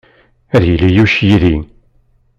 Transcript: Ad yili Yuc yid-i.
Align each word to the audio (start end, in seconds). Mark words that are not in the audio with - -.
Ad 0.55 0.63
yili 0.67 0.89
Yuc 0.95 1.15
yid-i. 1.27 1.55